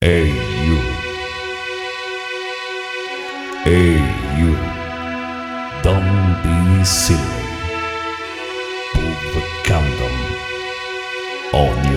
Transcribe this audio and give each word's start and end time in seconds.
Hey 0.00 0.28
you. 0.28 0.76
Hey 3.64 3.98
you. 4.38 4.54
Don't 5.82 6.38
be 6.44 6.84
silly. 6.84 7.18
Pull 8.94 9.16
the 9.34 9.42
condom 9.64 10.16
on 11.52 11.87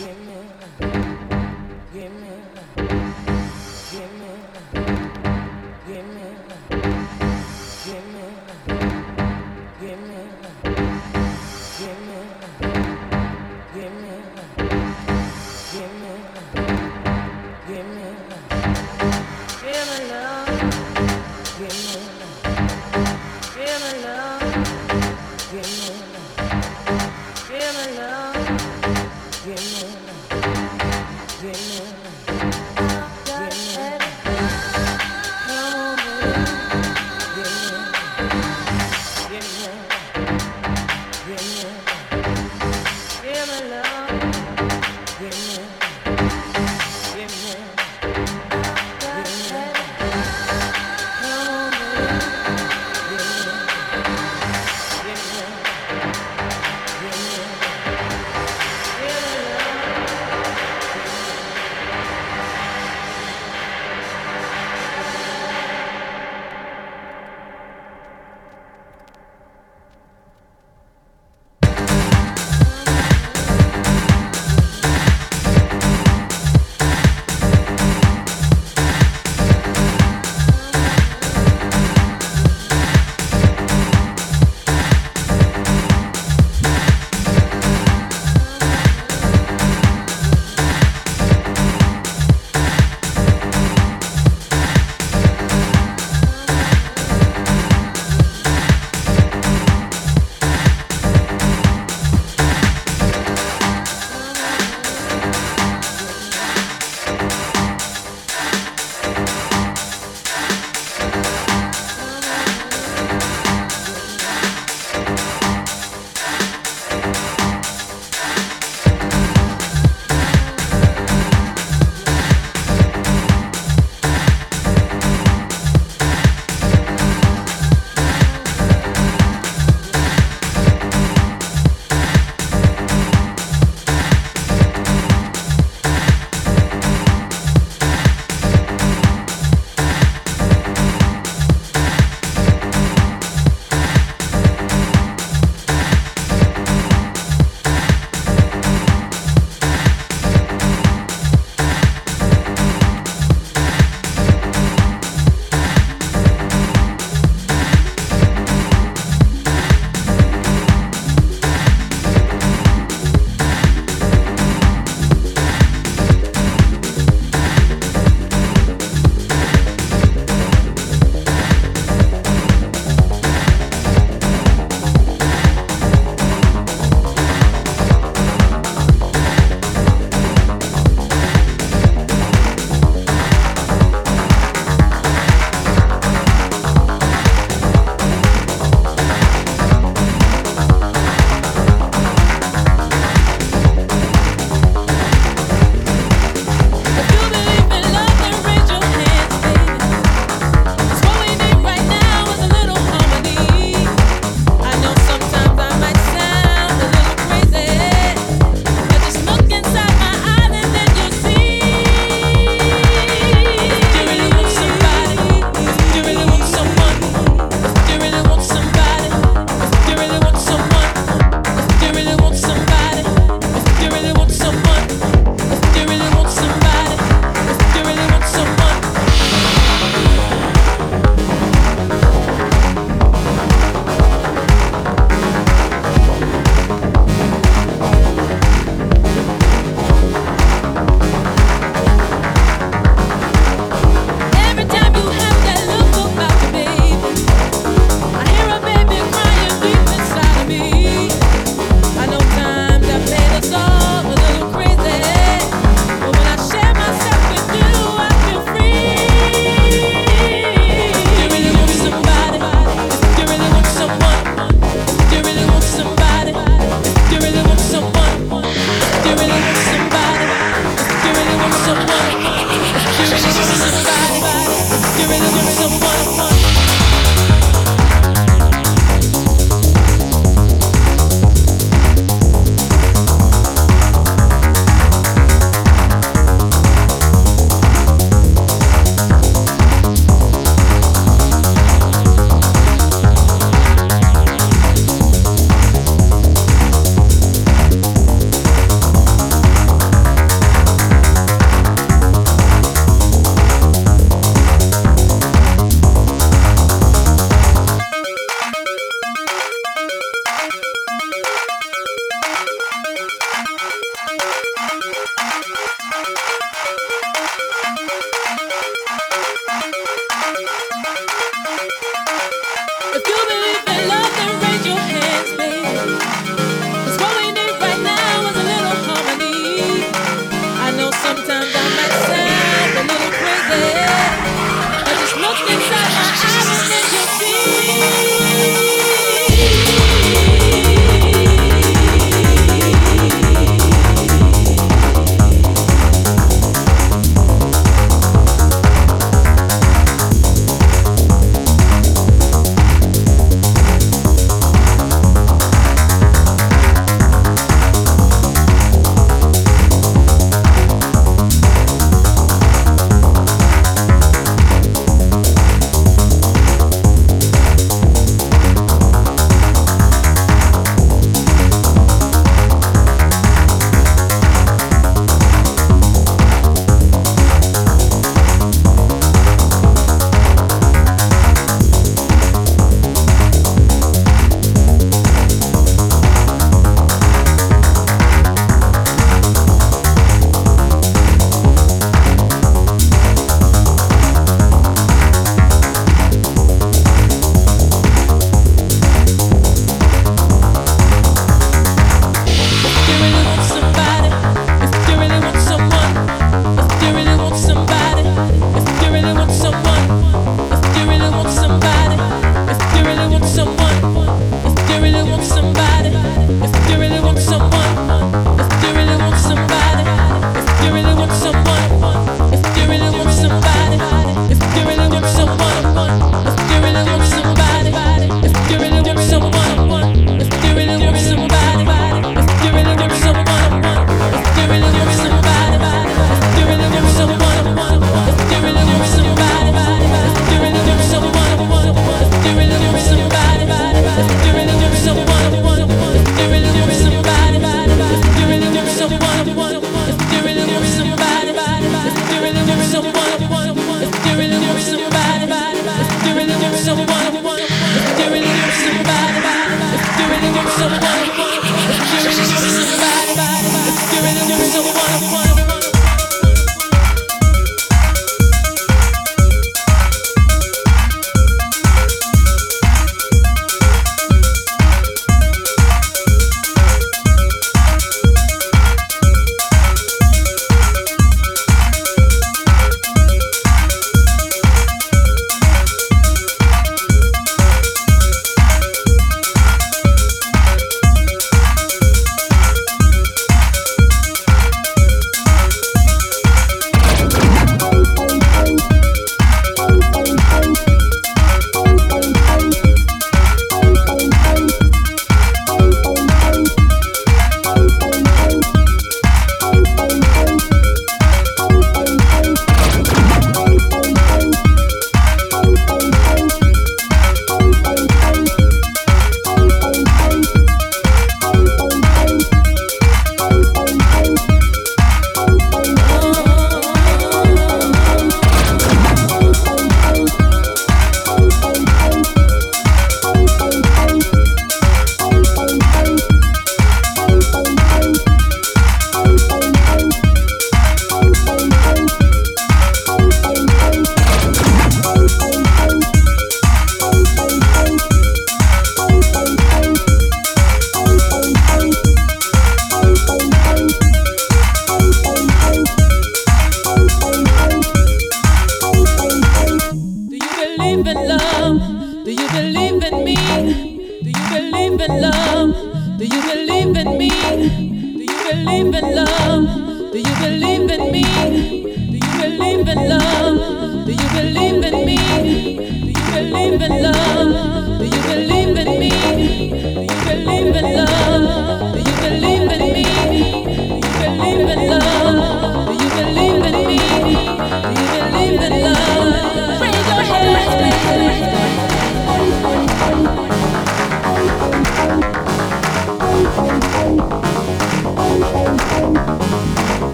Yeah. 0.00 0.97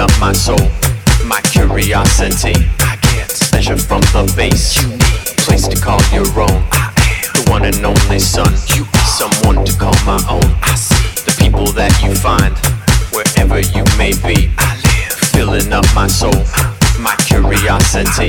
up 0.00 0.10
my 0.18 0.32
soul, 0.32 0.58
my 1.26 1.40
curiosity. 1.42 2.54
I 2.80 2.96
get 3.12 3.28
pleasure 3.52 3.76
from 3.76 4.00
the 4.16 4.32
base. 4.34 4.80
You 4.80 4.88
need 4.88 5.36
place 5.44 5.68
to 5.68 5.76
call 5.78 6.00
your 6.10 6.26
own. 6.40 6.64
I 6.72 6.88
am 6.96 7.32
the 7.36 7.50
one 7.50 7.64
and 7.66 7.84
only 7.84 8.18
son. 8.18 8.50
You 8.74 8.84
are 8.84 9.04
someone 9.04 9.64
to 9.64 9.72
call 9.78 9.94
my 10.06 10.18
own. 10.28 10.48
I 10.62 10.74
see 10.74 11.04
the 11.28 11.36
people 11.38 11.66
that 11.72 11.92
you 12.02 12.14
find 12.14 12.56
wherever 13.12 13.60
you 13.60 13.84
may 13.98 14.12
be. 14.24 14.50
I 14.56 14.74
live 14.88 15.12
filling 15.36 15.72
up 15.72 15.84
my 15.94 16.06
soul, 16.06 16.32
my 16.98 17.14
curiosity. 17.28 18.28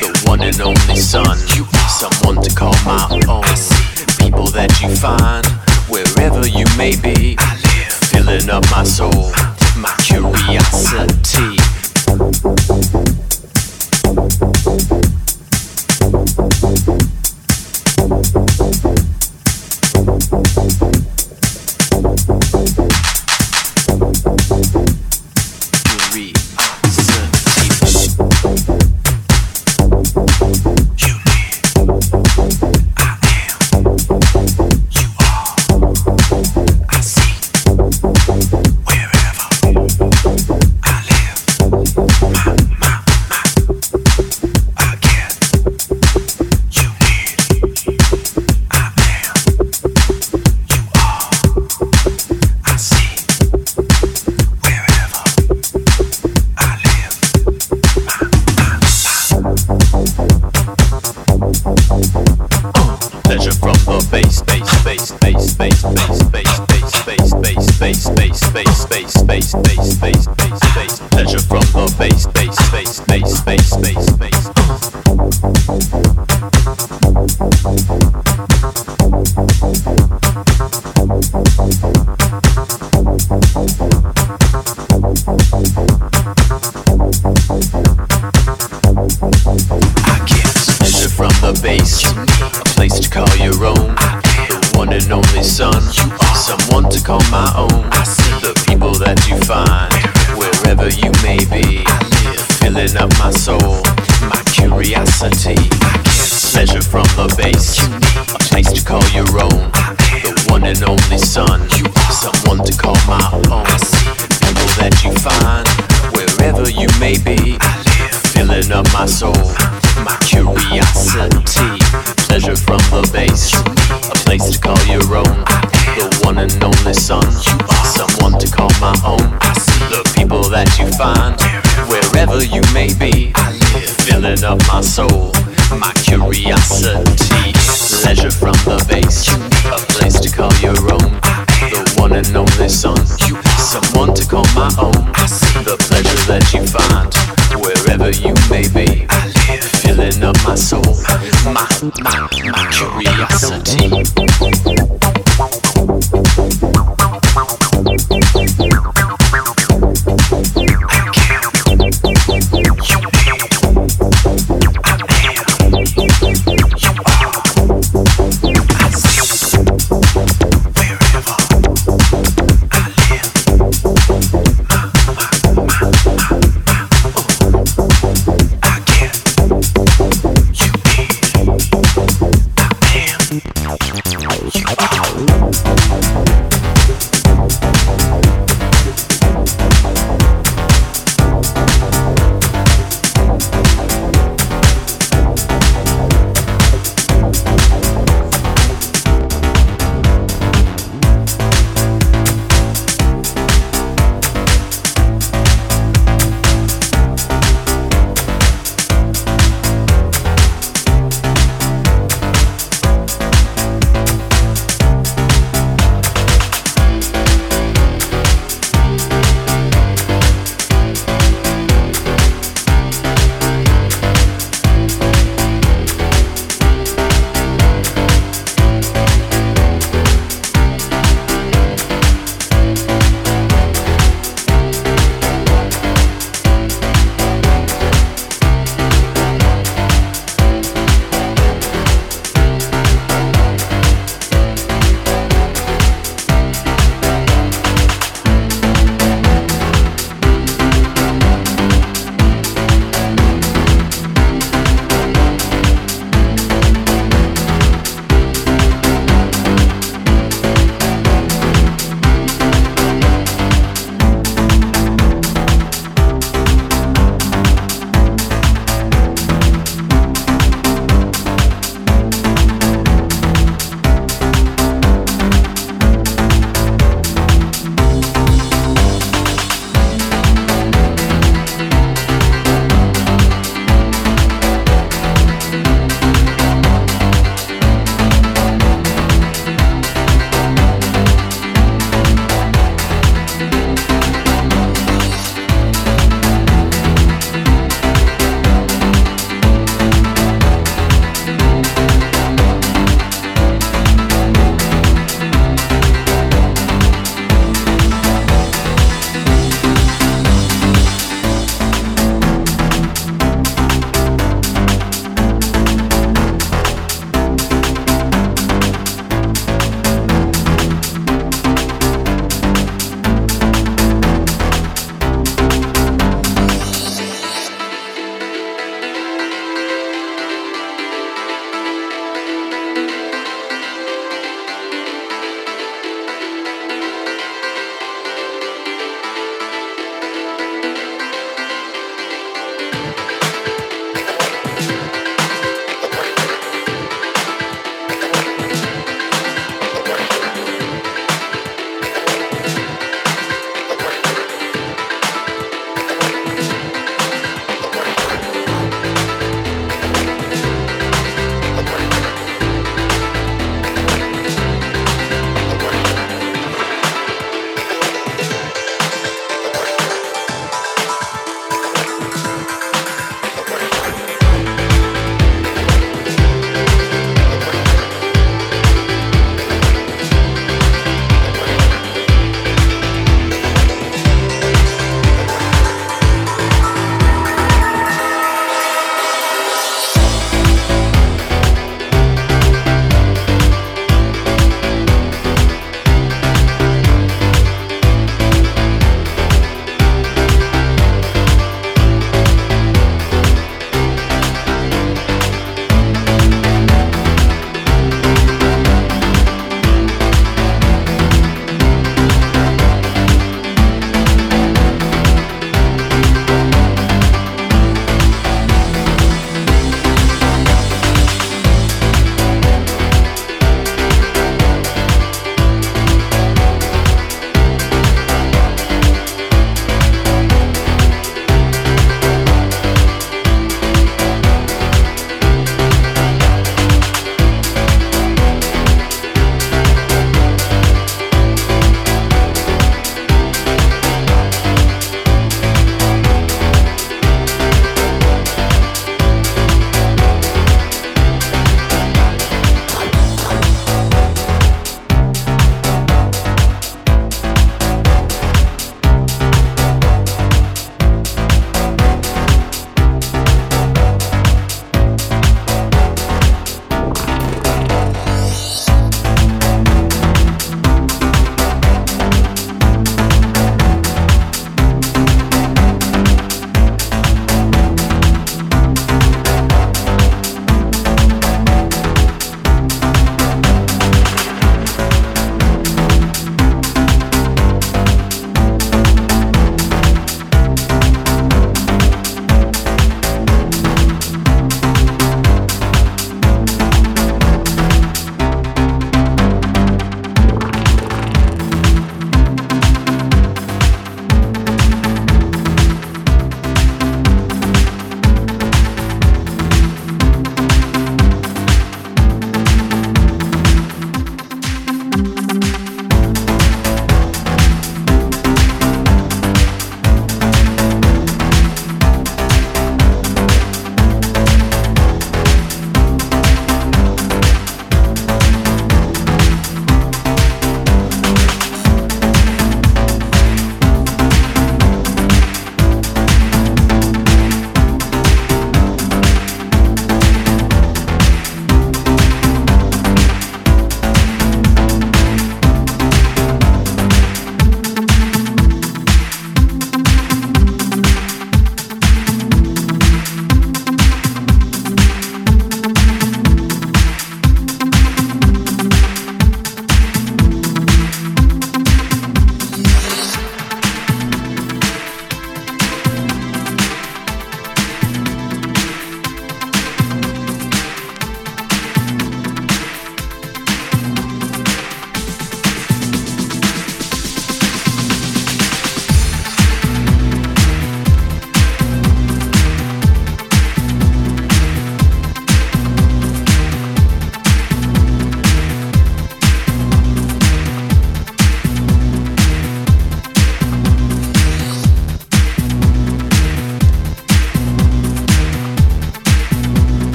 the 0.00 0.24
one 0.26 0.42
and 0.42 0.60
only 0.60 0.96
son. 0.96 1.36
Someone 1.88 2.42
to 2.42 2.54
call 2.54 2.74
my 2.84 3.06
own. 3.28 3.42
People 4.18 4.46
that 4.48 4.70
you 4.80 4.94
find 4.96 5.46
wherever 5.88 6.46
you 6.46 6.64
may 6.76 6.96
be. 6.96 7.36
I 7.38 7.54
live 7.54 7.92
Filling 8.10 8.50
up 8.50 8.64
my 8.70 8.82
soul, 8.84 9.32
my 9.76 9.94
curiosity. 10.02 11.56
Curie. 26.10 26.45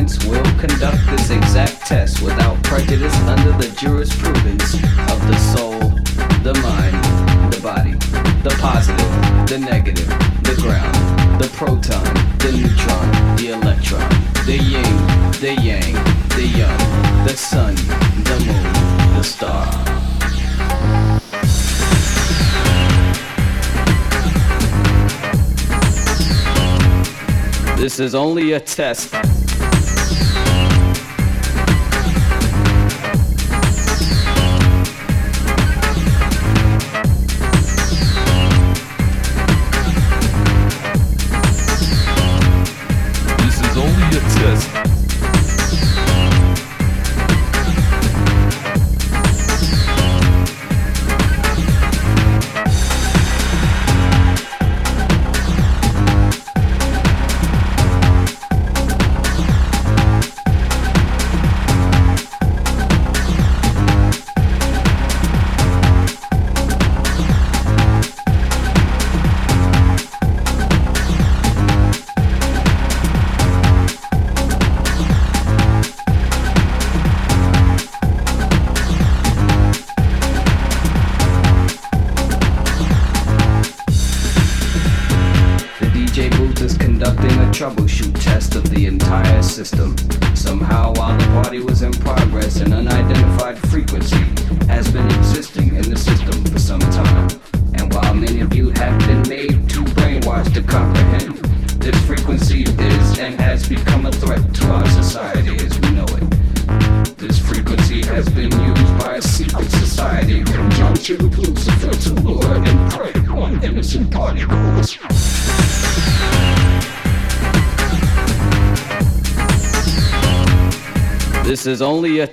announcements, 0.00 0.24
will 0.24 0.58
conduct 0.58 0.98
this 1.10 1.30
exact 1.30 1.86
test 1.86 2.22
without 2.22 2.62
prejudice 2.62 3.14
under 3.20 3.52
the 3.52 3.68
jurisprudence 3.78 4.74
of 4.74 5.20
the 5.28 5.36
soul, 5.36 5.80
the 6.42 6.54
mind, 6.62 7.52
the 7.52 7.60
body, 7.62 7.92
the 8.42 8.54
positive, 8.60 9.48
the 9.48 9.58
negative, 9.58 10.08
the 10.42 10.56
ground, 10.60 10.94
the 11.40 11.48
proton, 11.54 12.04
the 12.38 12.52
neutron, 12.52 13.36
the 13.36 13.52
electron, 13.52 14.08
the 14.46 14.56
yin, 14.56 14.96
the 15.40 15.54
yang, 15.62 15.94
the 16.30 16.46
young, 16.46 16.78
the 17.26 17.36
sun, 17.36 17.74
the 18.24 18.36
moon, 18.46 18.72
the 19.16 19.22
star. 19.22 19.66
This 27.76 27.98
is 27.98 28.14
only 28.14 28.52
a 28.52 28.60
test. 28.60 29.29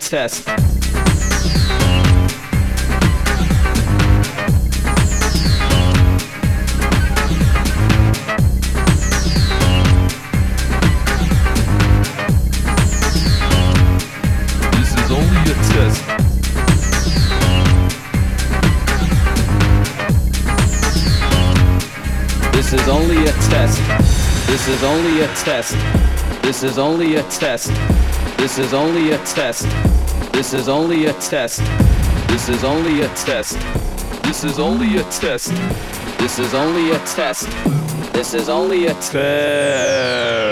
Blitz 0.09 0.43
test. 0.43 0.45
This 22.53 22.73
is 22.73 22.87
only 22.87 23.23
a 23.23 23.31
test. 23.49 23.81
This 24.47 24.67
is 24.67 24.83
only 24.83 25.21
a 25.21 25.27
test. 25.35 25.75
This 26.41 26.63
is 26.63 26.77
only 26.77 27.15
a 27.15 27.23
test. 27.23 27.96
This 28.47 28.59
is 28.59 28.73
only 28.73 29.11
a 29.11 29.17
test. 29.25 29.67
This 30.31 30.53
is 30.53 30.69
only 30.69 31.07
a 31.07 31.13
test. 31.15 31.59
This 32.29 32.47
is 32.47 32.63
only 32.63 33.01
a 33.01 33.09
test. 33.09 33.59
This 34.23 34.45
is 34.45 34.57
only 34.57 34.95
a 34.99 35.03
test. 35.11 35.51
This 36.17 36.39
is 36.39 36.53
only 36.53 36.91
a 36.91 36.99
test. 36.99 37.49
This 38.13 38.33
is 38.33 38.47
only 38.47 38.85
a 38.85 38.93
test. 38.93 40.46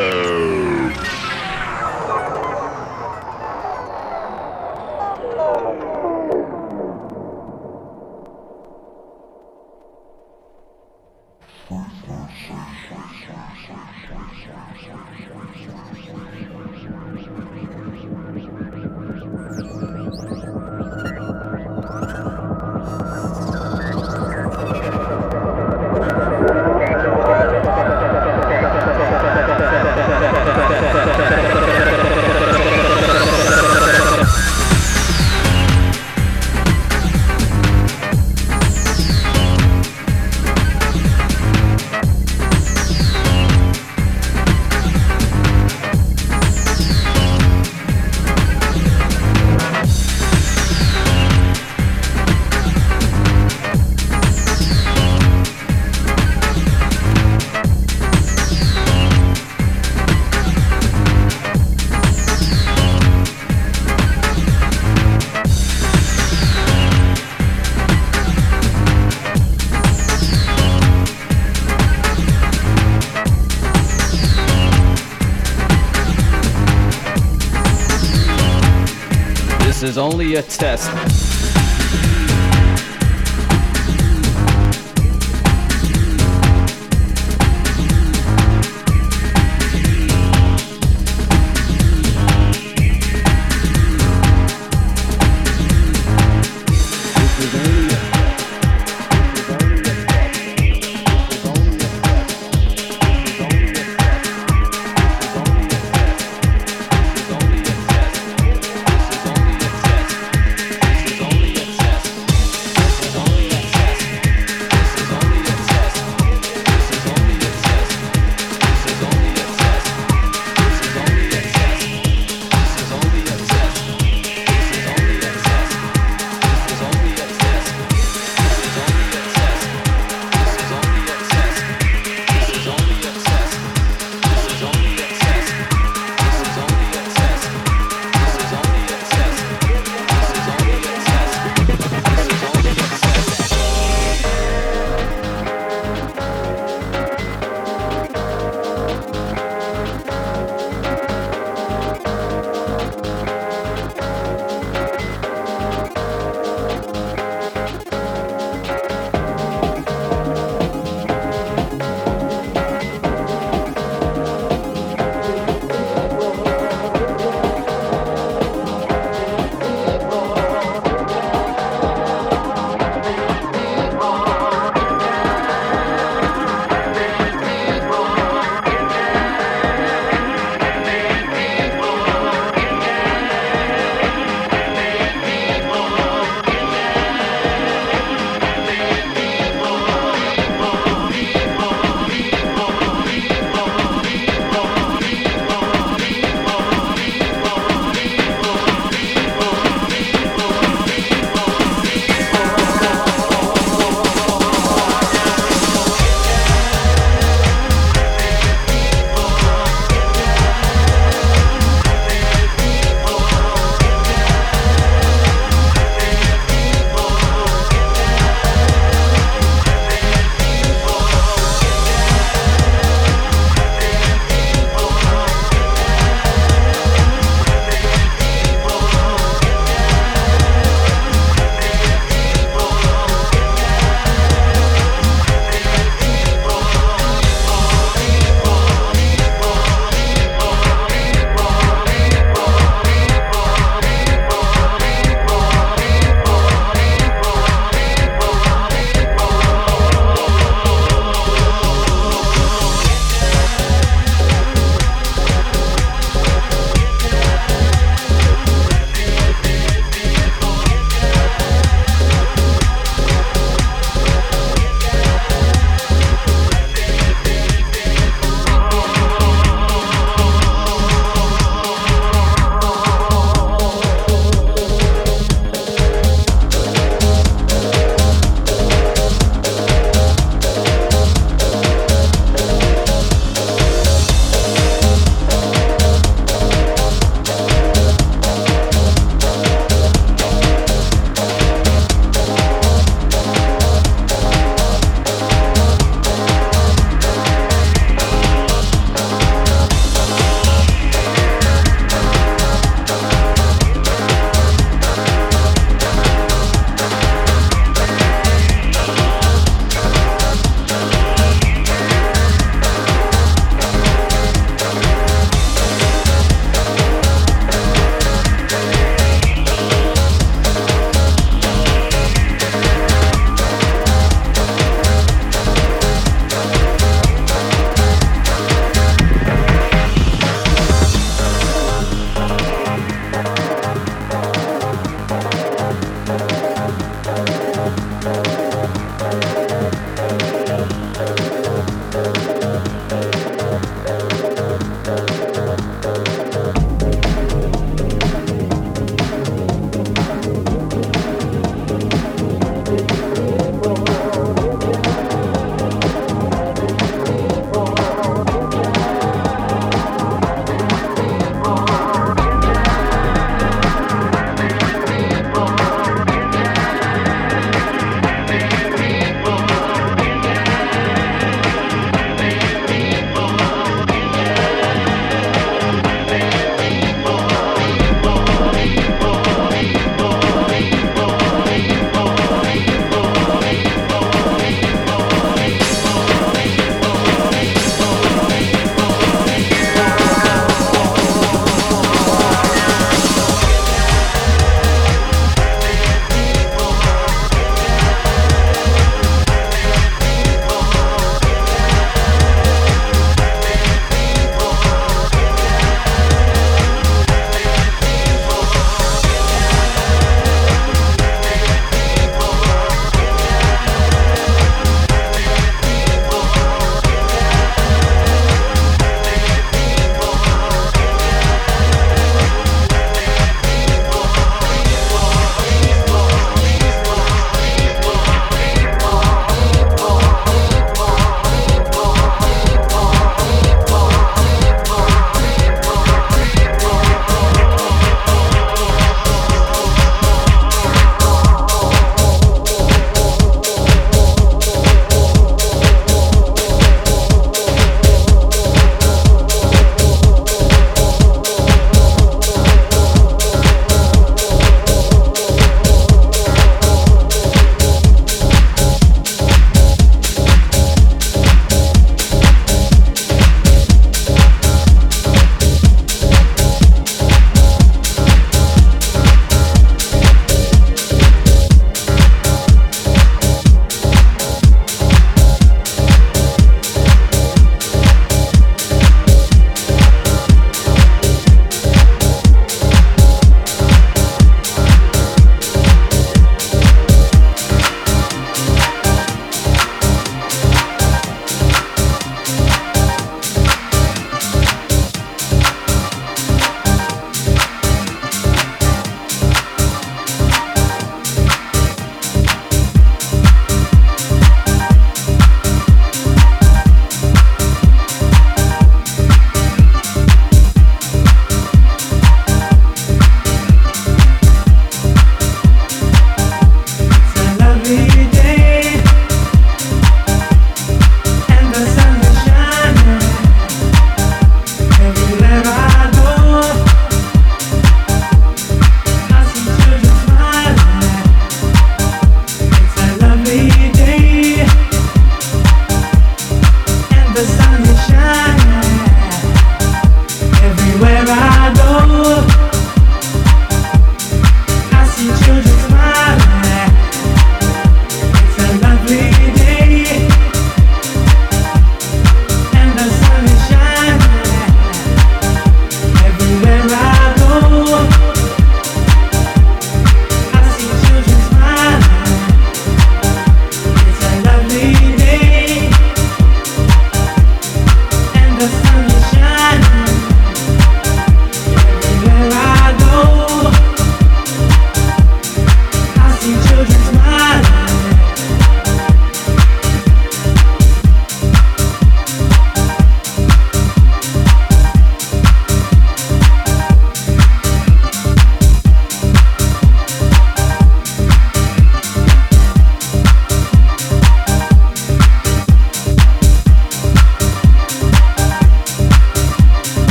Is 79.95 79.97
only 79.97 80.35
a 80.35 80.41
test. 80.41 81.34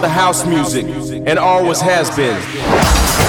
The 0.00 0.08
house 0.08 0.46
music. 0.46 0.86
And 0.86 1.38
always 1.38 1.80
has 1.80 2.10
been. 2.16 3.27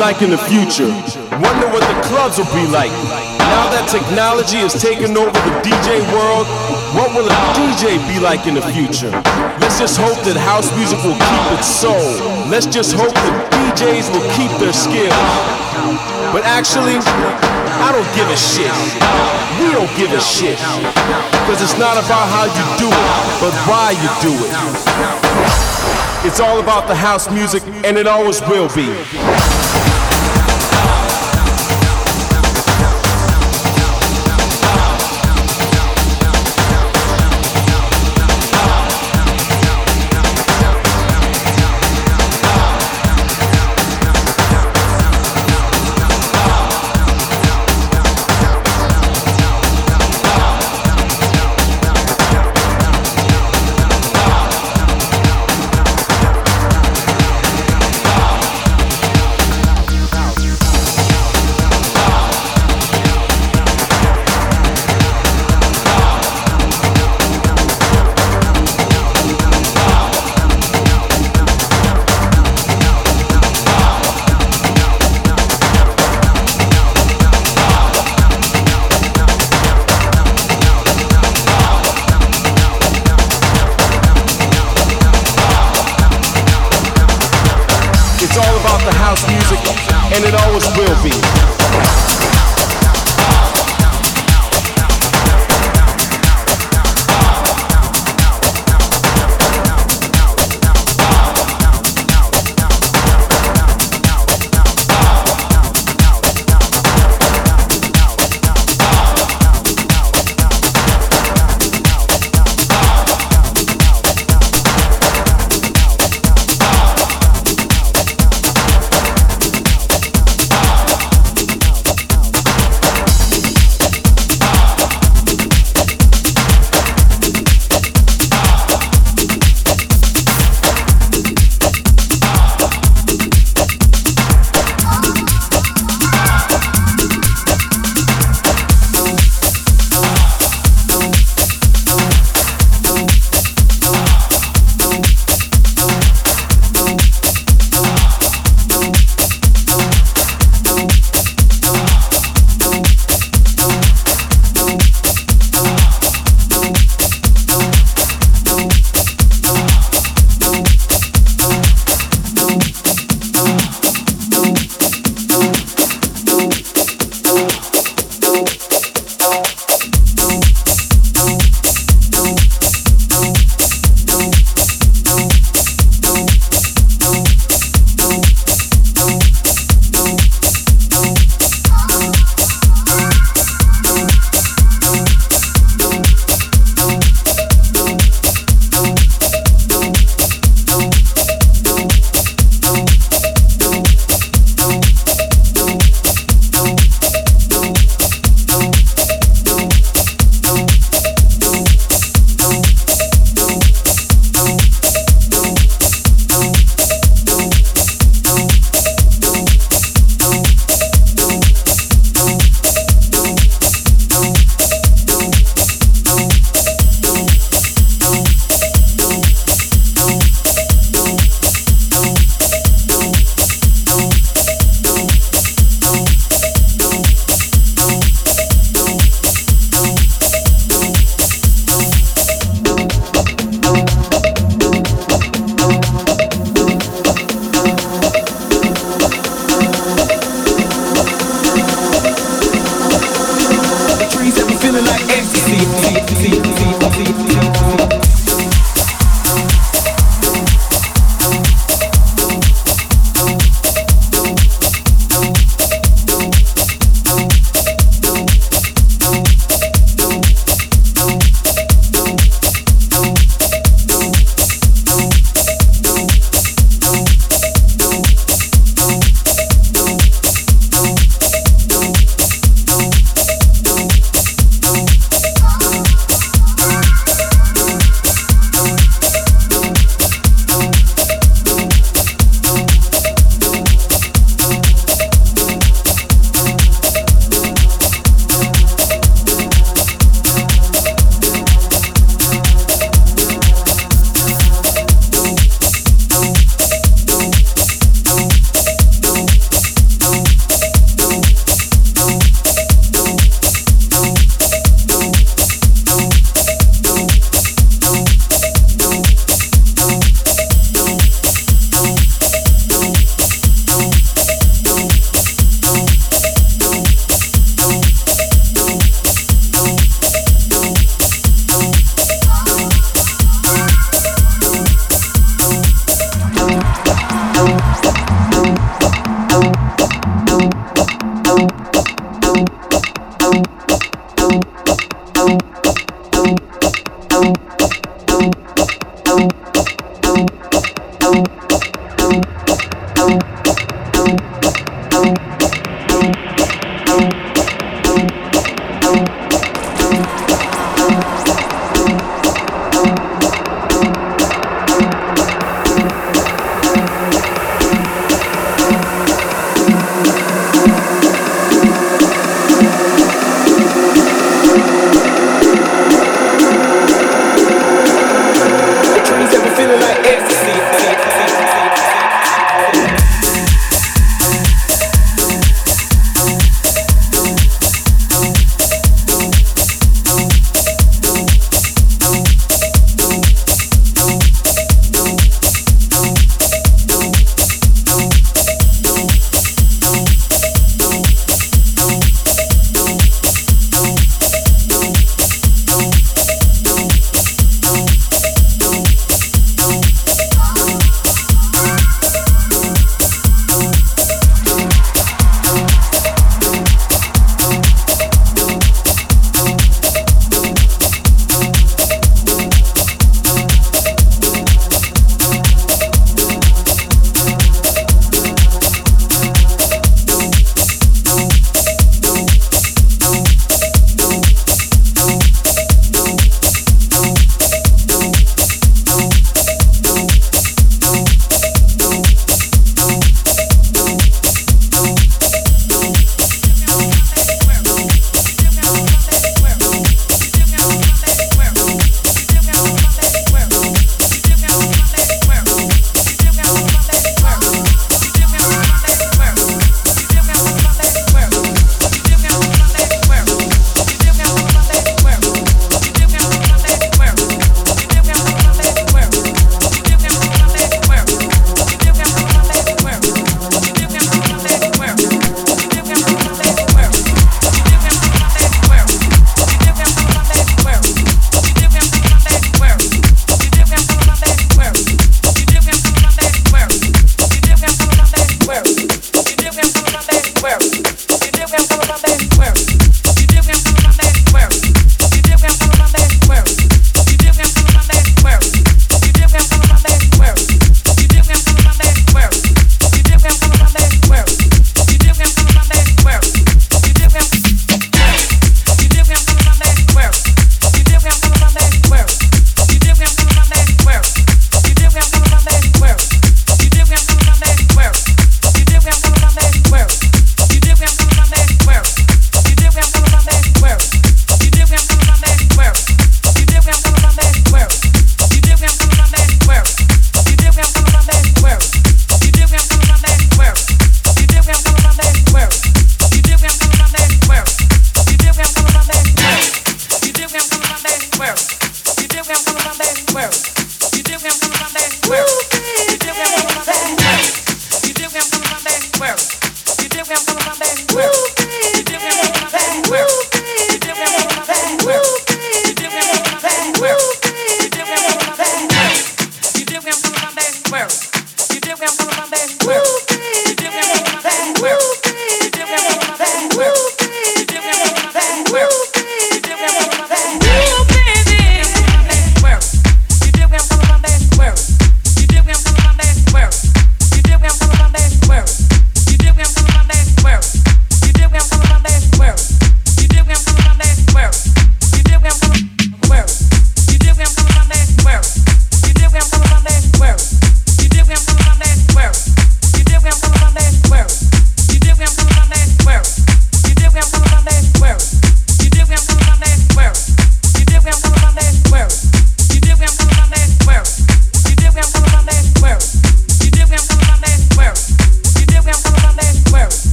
Like 0.00 0.22
in 0.22 0.30
the 0.30 0.40
future. 0.48 0.88
Wonder 1.44 1.68
what 1.68 1.84
the 1.84 1.96
clubs 2.08 2.40
will 2.40 2.48
be 2.56 2.64
like. 2.72 2.88
Now 3.52 3.68
that 3.68 3.84
technology 3.84 4.56
has 4.64 4.72
taken 4.72 5.12
over 5.12 5.28
the 5.28 5.54
DJ 5.60 6.00
world, 6.08 6.48
what 6.96 7.12
will 7.12 7.28
a 7.28 7.36
DJ 7.52 8.00
be 8.08 8.16
like 8.16 8.48
in 8.48 8.56
the 8.56 8.64
future? 8.72 9.12
Let's 9.60 9.76
just 9.76 10.00
hope 10.00 10.16
that 10.24 10.40
house 10.40 10.72
music 10.72 10.96
will 11.04 11.20
keep 11.20 11.44
its 11.52 11.68
soul. 11.68 12.00
Let's 12.48 12.64
just 12.64 12.96
hope 12.96 13.12
that 13.12 13.34
DJs 13.52 14.08
will 14.08 14.24
keep 14.40 14.48
their 14.56 14.72
skills. 14.72 15.12
But 16.32 16.48
actually, 16.48 16.96
I 16.96 17.92
don't 17.92 18.08
give 18.16 18.32
a 18.32 18.40
shit. 18.40 18.72
We 19.60 19.68
don't 19.76 19.92
give 20.00 20.16
a 20.16 20.22
shit. 20.24 20.56
Because 21.44 21.60
it's 21.60 21.76
not 21.76 22.00
about 22.00 22.24
how 22.32 22.48
you 22.48 22.64
do 22.80 22.88
it, 22.88 23.08
but 23.36 23.52
why 23.68 23.92
you 24.00 24.08
do 24.24 24.32
it. 24.32 24.52
It's 26.24 26.40
all 26.40 26.56
about 26.56 26.88
the 26.88 26.96
house 26.96 27.28
music, 27.28 27.60
and 27.84 28.00
it 28.00 28.08
always 28.08 28.40
will 28.48 28.72
be. 28.72 29.59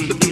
Mm-hmm. 0.00 0.29